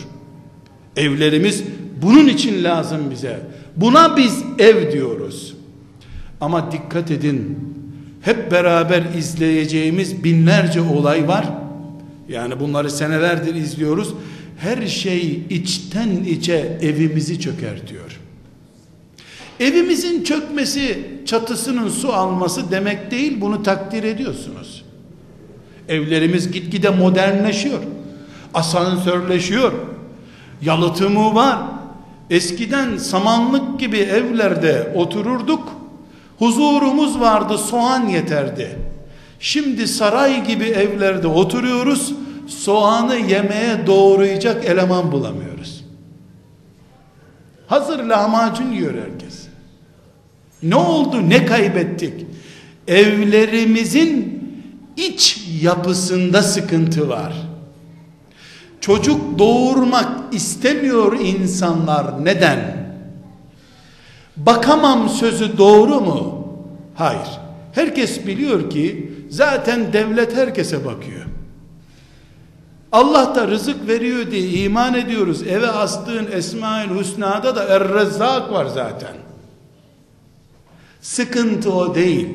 [0.95, 1.63] Evlerimiz
[2.01, 3.39] bunun için lazım bize.
[3.75, 5.53] Buna biz ev diyoruz.
[6.41, 7.57] Ama dikkat edin,
[8.21, 11.45] hep beraber izleyeceğimiz binlerce olay var.
[12.29, 14.13] Yani bunları senelerdir izliyoruz.
[14.57, 18.19] Her şey içten içe evimizi çökertiyor.
[19.59, 24.85] Evimizin çökmesi, çatısının su alması demek değil, bunu takdir ediyorsunuz.
[25.89, 27.79] Evlerimiz gitgide modernleşiyor.
[28.53, 29.71] Asansörleşiyor.
[30.61, 31.59] Yalıtımı var.
[32.29, 35.80] Eskiden samanlık gibi evlerde otururduk.
[36.41, 38.77] Huzurumuz vardı, soğan yeterdi.
[39.39, 42.13] Şimdi saray gibi evlerde oturuyoruz.
[42.47, 45.85] Soğanı yemeye doğrayacak eleman bulamıyoruz.
[47.67, 49.47] Hazır lahmacun yiyor herkes.
[50.63, 51.29] Ne oldu?
[51.29, 52.25] Ne kaybettik?
[52.87, 54.43] Evlerimizin
[54.97, 57.33] iç yapısında sıkıntı var.
[58.79, 62.25] Çocuk doğurmak istemiyor insanlar.
[62.25, 62.80] Neden?
[64.45, 66.47] Bakamam sözü doğru mu?
[66.95, 67.27] Hayır.
[67.71, 71.25] Herkes biliyor ki zaten devlet herkese bakıyor.
[72.91, 75.43] Allah da rızık veriyor diye iman ediyoruz.
[75.47, 79.15] Eve astığın Esmaül Hüsna'da da Er-Rezzak var zaten.
[81.01, 82.27] Sıkıntı o değil.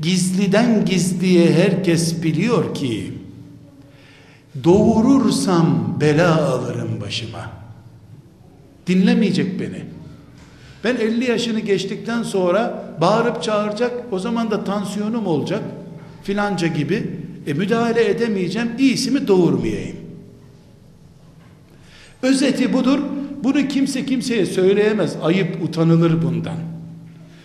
[0.00, 3.12] Gizliden gizliye herkes biliyor ki
[4.64, 7.50] doğurursam bela alırım başıma.
[8.86, 9.84] Dinlemeyecek beni.
[10.84, 15.62] Ben 50 yaşını geçtikten sonra bağırıp çağıracak, o zaman da tansiyonum olacak
[16.22, 17.10] filanca gibi.
[17.46, 19.96] E müdahale edemeyeceğim, iyisi mi doğurmayayım.
[22.22, 22.98] Özeti budur.
[23.44, 25.16] Bunu kimse kimseye söyleyemez.
[25.22, 26.56] Ayıp utanılır bundan.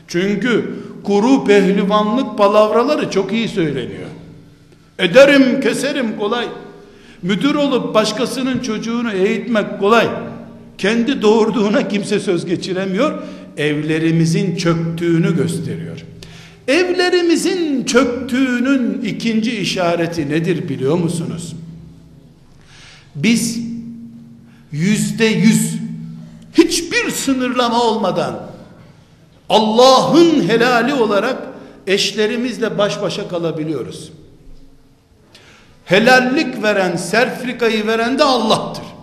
[0.08, 4.10] Çünkü kuru pehlivanlık palavraları çok iyi söyleniyor.
[5.00, 6.48] Ederim keserim kolay.
[7.22, 10.10] Müdür olup başkasının çocuğunu eğitmek kolay.
[10.78, 13.24] Kendi doğurduğuna kimse söz geçiremiyor.
[13.58, 16.06] Evlerimizin çöktüğünü gösteriyor.
[16.68, 21.56] Evlerimizin çöktüğünün ikinci işareti nedir biliyor musunuz?
[23.16, 23.60] Biz
[24.72, 25.76] yüzde yüz
[26.54, 28.52] hiçbir sınırlama olmadan
[29.50, 31.38] Allah'ın helali olarak
[31.88, 34.12] eşlerimizle baş başa kalabiliyoruz.
[35.86, 38.95] Helallik veren, serfrikayı veren de Allah'tır.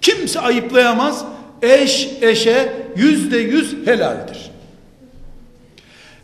[0.00, 1.24] Kimse ayıplayamaz.
[1.62, 4.50] Eş eşe yüzde yüz helaldir.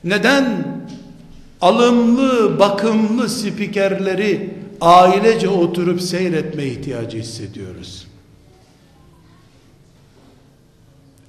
[0.04, 0.64] Neden?
[1.60, 8.06] Alımlı, bakımlı spikerleri ailece oturup seyretme ihtiyacı hissediyoruz.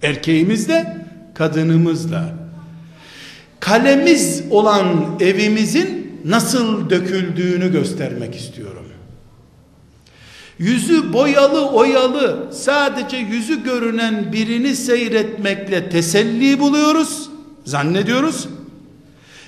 [0.01, 0.97] Erkeğimizle,
[1.33, 2.33] kadınımızla.
[3.59, 8.85] Kalemiz olan evimizin nasıl döküldüğünü göstermek istiyorum.
[10.59, 17.29] Yüzü boyalı oyalı sadece yüzü görünen birini seyretmekle teselli buluyoruz,
[17.65, 18.47] zannediyoruz.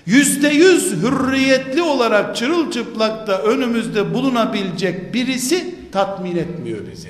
[0.05, 7.09] Yüzde yüz hürriyetli olarak çırılçıplakta önümüzde bulunabilecek birisi tatmin etmiyor bizi.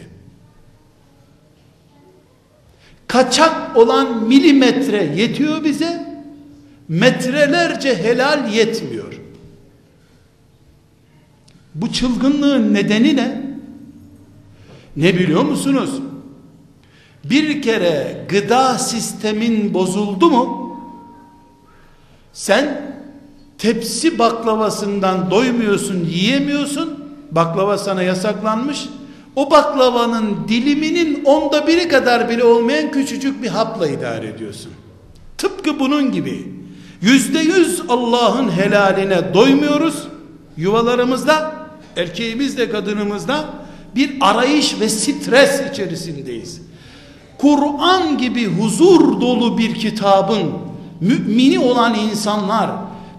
[3.07, 6.07] Kaçak olan milimetre yetiyor bize,
[6.87, 9.13] metrelerce helal yetmiyor.
[11.75, 13.46] Bu çılgınlığın nedeni ne?
[14.97, 15.89] Ne biliyor musunuz?
[17.23, 20.67] Bir kere gıda sistemin bozuldu mu
[22.33, 22.95] sen
[23.57, 27.03] tepsi baklavasından doymuyorsun, yiyemiyorsun.
[27.31, 28.89] Baklava sana yasaklanmış.
[29.35, 34.71] O baklavanın diliminin onda biri kadar bile olmayan küçücük bir hapla idare ediyorsun.
[35.37, 36.53] Tıpkı bunun gibi.
[37.01, 40.07] Yüzde yüz Allah'ın helaline doymuyoruz.
[40.57, 41.55] Yuvalarımızda,
[41.95, 43.45] erkeğimizde, kadınımızda
[43.97, 46.61] bir arayış ve stres içerisindeyiz.
[47.37, 50.51] Kur'an gibi huzur dolu bir kitabın
[51.01, 52.71] mümini olan insanlar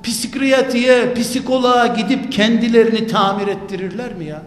[0.02, 4.42] psikiyatriye, psikoloğa gidip kendilerini tamir ettirirler mi ya?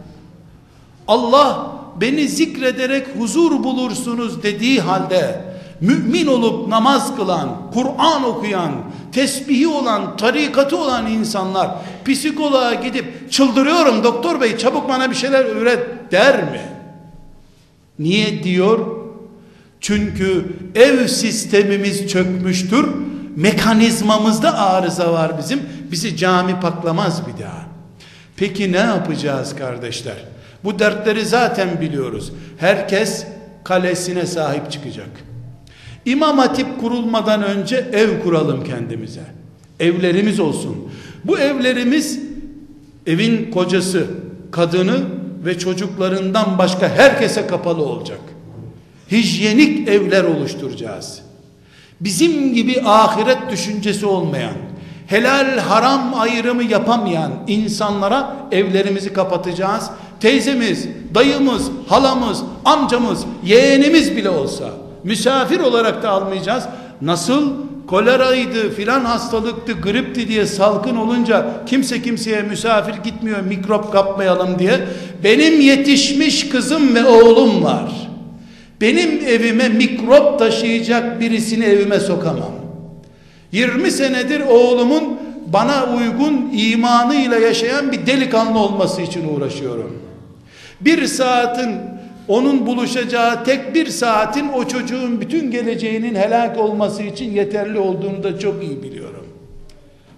[1.07, 1.71] Allah
[2.01, 5.45] beni zikrederek huzur bulursunuz dediği halde
[5.81, 8.71] mümin olup namaz kılan, Kur'an okuyan,
[9.11, 11.71] tesbihi olan, tarikatı olan insanlar
[12.05, 16.61] psikoloğa gidip çıldırıyorum doktor bey çabuk bana bir şeyler öğret der mi?
[17.99, 18.79] Niye diyor?
[19.81, 20.45] Çünkü
[20.75, 22.85] ev sistemimiz çökmüştür.
[23.35, 25.59] Mekanizmamızda arıza var bizim.
[25.91, 27.65] Bizi cami paklamaz bir daha.
[28.35, 30.15] Peki ne yapacağız kardeşler?
[30.63, 32.31] Bu dertleri zaten biliyoruz.
[32.57, 33.25] Herkes
[33.63, 35.09] kalesine sahip çıkacak.
[36.05, 39.23] İmam hatip kurulmadan önce ev kuralım kendimize.
[39.79, 40.77] Evlerimiz olsun.
[41.23, 42.19] Bu evlerimiz
[43.07, 44.07] evin kocası,
[44.51, 44.99] kadını
[45.45, 48.19] ve çocuklarından başka herkese kapalı olacak.
[49.11, 51.21] Hijyenik evler oluşturacağız.
[52.01, 54.53] Bizim gibi ahiret düşüncesi olmayan,
[55.07, 59.89] helal haram ayrımı yapamayan insanlara evlerimizi kapatacağız.
[60.19, 64.69] Teyzemiz, dayımız, halamız, amcamız, yeğenimiz bile olsa
[65.03, 66.63] misafir olarak da almayacağız.
[67.01, 67.53] Nasıl
[67.91, 74.79] koleraydı filan hastalıktı gripti diye salgın olunca kimse kimseye misafir gitmiyor mikrop kapmayalım diye.
[75.23, 77.91] Benim yetişmiş kızım ve oğlum var.
[78.81, 82.51] Benim evime mikrop taşıyacak birisini evime sokamam.
[83.51, 85.03] 20 senedir oğlumun
[85.47, 90.01] bana uygun imanıyla yaşayan bir delikanlı olması için uğraşıyorum.
[90.81, 91.75] Bir saatin
[92.31, 98.39] onun buluşacağı tek bir saatin o çocuğun bütün geleceğinin helak olması için yeterli olduğunu da
[98.39, 99.25] çok iyi biliyorum.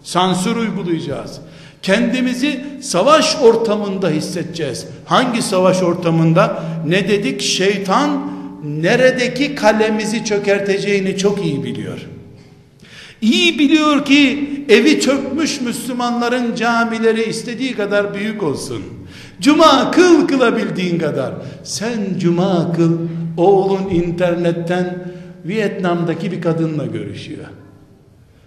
[0.03, 1.39] Sansür uygulayacağız.
[1.81, 4.87] Kendimizi savaş ortamında hissedeceğiz.
[5.05, 6.63] Hangi savaş ortamında?
[6.87, 7.41] Ne dedik?
[7.41, 8.31] Şeytan
[8.63, 11.99] neredeki kalemizi çökerteceğini çok iyi biliyor.
[13.21, 18.83] İyi biliyor ki evi çökmüş Müslümanların camileri istediği kadar büyük olsun.
[19.43, 21.33] Cuma kıl kılabildiğin kadar.
[21.63, 22.97] Sen cuma kıl
[23.37, 25.13] oğlun internetten
[25.45, 27.45] Vietnam'daki bir kadınla görüşüyor.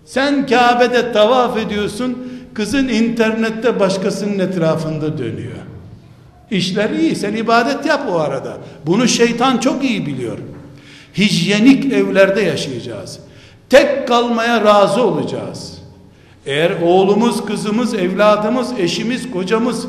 [0.05, 2.19] Sen Kabe'de tavaf ediyorsun.
[2.55, 5.57] Kızın internette başkasının etrafında dönüyor.
[6.51, 7.17] İşler iyi.
[7.17, 8.57] Sen ibadet yap o arada.
[8.87, 10.39] Bunu şeytan çok iyi biliyor.
[11.19, 13.19] Hijyenik evlerde yaşayacağız.
[13.71, 15.79] Tek kalmaya razı olacağız.
[16.47, 19.87] Eğer oğlumuz, kızımız, evladımız, eşimiz, kocamız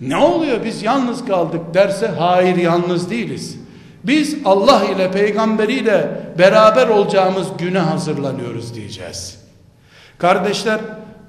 [0.00, 3.58] ne oluyor biz yalnız kaldık derse hayır yalnız değiliz.
[4.04, 9.38] Biz Allah ile peygamberiyle beraber olacağımız güne hazırlanıyoruz diyeceğiz.
[10.18, 10.80] Kardeşler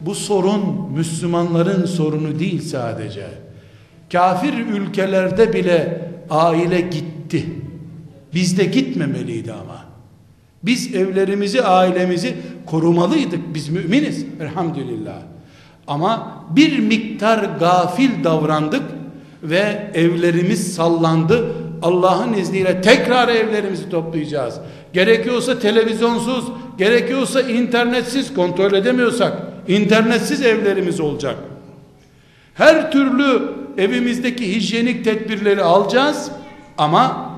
[0.02, 3.28] bu sorun Müslümanların sorunu değil sadece.
[4.12, 7.46] Kafir ülkelerde bile aile gitti.
[8.34, 9.86] Bizde gitmemeliydi ama.
[10.64, 13.54] Biz evlerimizi, ailemizi korumalıydık.
[13.54, 14.26] Biz müminiz.
[14.42, 15.22] Elhamdülillah.
[15.88, 18.84] Ama bir miktar gafil davrandık
[19.44, 21.52] ve evlerimiz sallandı.
[21.82, 24.60] Allah'ın izniyle tekrar evlerimizi toplayacağız.
[24.94, 26.46] Gerekiyorsa televizyonsuz,
[26.78, 29.34] gerekiyorsa internetsiz kontrol edemiyorsak
[29.68, 31.36] internetsiz evlerimiz olacak.
[32.54, 33.42] Her türlü
[33.78, 36.32] evimizdeki hijyenik tedbirleri alacağız
[36.78, 37.32] ama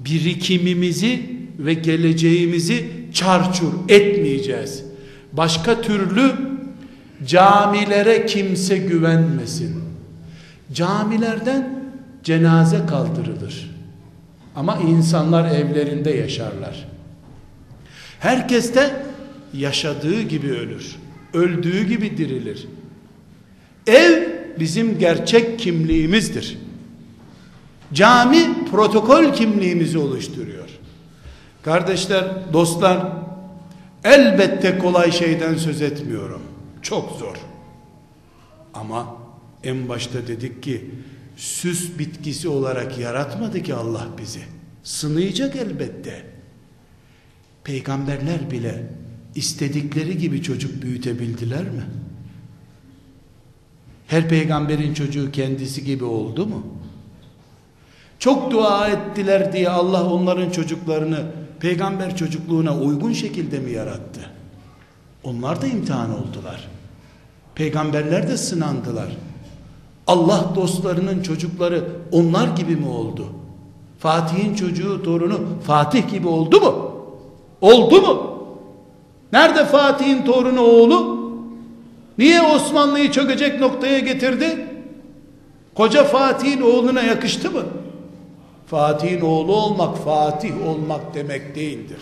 [0.00, 1.22] birikimimizi
[1.58, 4.84] ve geleceğimizi çarçur etmeyeceğiz.
[5.32, 6.32] Başka türlü
[7.26, 9.84] camilere kimse güvenmesin.
[10.72, 11.82] Camilerden
[12.22, 13.70] cenaze kaldırılır.
[14.56, 16.88] Ama insanlar evlerinde yaşarlar.
[18.20, 18.90] Herkes de
[19.54, 20.96] yaşadığı gibi ölür.
[21.34, 22.68] Öldüğü gibi dirilir.
[23.86, 24.28] Ev
[24.60, 26.58] bizim gerçek kimliğimizdir.
[27.92, 30.68] Cami protokol kimliğimizi oluşturuyor.
[31.62, 33.06] Kardeşler, dostlar,
[34.04, 36.42] elbette kolay şeyden söz etmiyorum.
[36.82, 37.36] Çok zor.
[38.74, 39.16] Ama
[39.64, 40.90] en başta dedik ki
[41.36, 44.40] süs bitkisi olarak yaratmadı ki Allah bizi.
[44.82, 46.26] Sınayacak elbette.
[47.64, 48.90] Peygamberler bile
[49.34, 51.84] istedikleri gibi çocuk büyütebildiler mi?
[54.06, 56.66] Her peygamberin çocuğu kendisi gibi oldu mu?
[58.18, 61.26] Çok dua ettiler diye Allah onların çocuklarını
[61.60, 64.31] peygamber çocukluğuna uygun şekilde mi yarattı?
[65.24, 66.68] Onlar da imtihan oldular.
[67.54, 69.16] Peygamberler de sınandılar.
[70.06, 73.26] Allah dostlarının çocukları onlar gibi mi oldu?
[73.98, 76.92] Fatih'in çocuğu torunu Fatih gibi oldu mu?
[77.60, 78.38] Oldu mu?
[79.32, 81.22] Nerede Fatih'in torunu oğlu?
[82.18, 84.66] Niye Osmanlı'yı çökecek noktaya getirdi?
[85.74, 87.62] Koca Fatih'in oğluna yakıştı mı?
[88.66, 91.98] Fatih'in oğlu olmak, Fatih olmak demek değildir.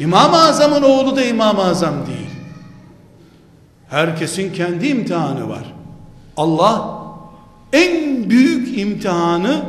[0.00, 2.30] İmam-ı Azam'ın oğlu da İmam-ı Azam değil.
[3.88, 5.74] Herkesin kendi imtihanı var.
[6.36, 7.02] Allah
[7.72, 9.62] en büyük imtihanı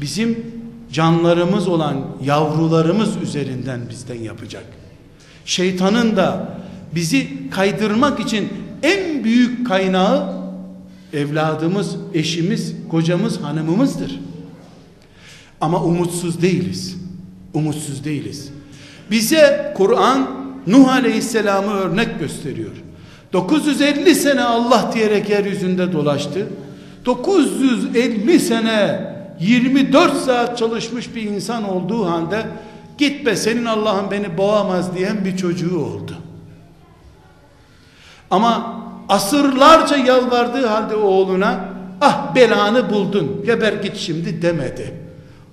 [0.00, 0.54] bizim
[0.92, 4.64] canlarımız olan yavrularımız üzerinden bizden yapacak.
[5.44, 6.58] Şeytanın da
[6.94, 8.48] bizi kaydırmak için
[8.82, 10.44] en büyük kaynağı
[11.12, 14.20] evladımız, eşimiz, kocamız, hanımımızdır.
[15.60, 16.96] Ama umutsuz değiliz.
[17.54, 18.53] Umutsuz değiliz.
[19.10, 20.26] Bize Kur'an
[20.66, 22.72] Nuh Aleyhisselam'ı örnek gösteriyor.
[23.32, 26.46] 950 sene Allah diyerek yeryüzünde dolaştı.
[27.06, 32.46] 950 sene 24 saat çalışmış bir insan olduğu halde
[32.98, 36.16] git be senin Allah'ın beni boğamaz diyen bir çocuğu oldu.
[38.30, 41.68] Ama asırlarca yalvardığı halde oğluna
[42.00, 45.03] ah belanı buldun geber git şimdi demedi.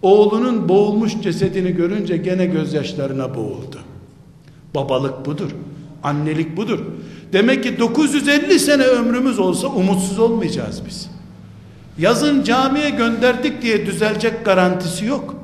[0.01, 3.79] Oğlunun boğulmuş cesedini görünce gene gözyaşlarına boğuldu.
[4.75, 5.51] Babalık budur.
[6.03, 6.79] Annelik budur.
[7.33, 11.09] Demek ki 950 sene ömrümüz olsa umutsuz olmayacağız biz.
[11.97, 15.35] Yazın camiye gönderdik diye düzelecek garantisi yok.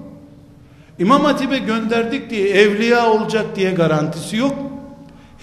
[0.99, 4.55] İmam Hatip'e gönderdik diye evliya olacak diye garantisi yok.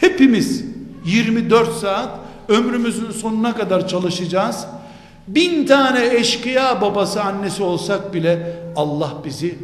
[0.01, 0.65] Hepimiz
[1.07, 2.09] 24 saat
[2.49, 4.67] ömrümüzün sonuna kadar çalışacağız.
[5.29, 9.55] Bin tane eşkıya babası annesi olsak bile Allah bizi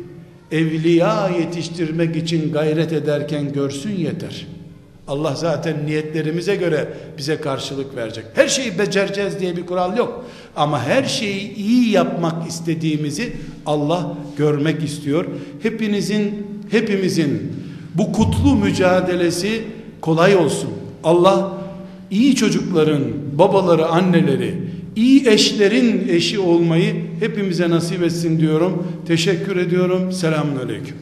[0.53, 4.47] evliya yetiştirmek için gayret ederken görsün yeter.
[5.09, 6.89] Allah zaten niyetlerimize göre
[7.19, 8.25] bize karşılık verecek.
[8.35, 10.25] Her şeyi becereceğiz diye bir kural yok.
[10.57, 13.33] Ama her şeyi iyi yapmak istediğimizi
[13.67, 15.25] Allah görmek istiyor.
[15.63, 17.53] Hepinizin, hepimizin
[17.95, 19.63] bu kutlu mücadelesi
[20.01, 20.71] kolay olsun.
[21.05, 21.53] Allah
[22.11, 23.03] iyi çocukların
[23.33, 24.55] babaları, anneleri,
[24.97, 28.87] iyi eşlerin eşi olmayı hepimize nasip etsin diyorum.
[29.07, 30.13] Teşekkür ediyorum.
[30.13, 30.97] Selamun Aleyküm.